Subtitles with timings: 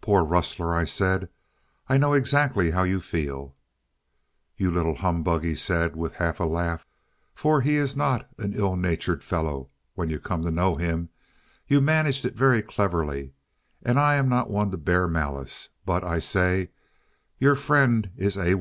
[0.00, 1.28] "Poor Rustler," I said,
[1.88, 3.54] "I know exactly how you feel."
[4.56, 6.84] "You little humbug," he said, with half a laugh
[7.36, 11.08] for he is not an ill natured fellow when you come to know him
[11.68, 13.32] "you managed it very cleverly,
[13.84, 16.70] and I'm not one to bear malice; but, I say,
[17.38, 18.58] your friend is A1."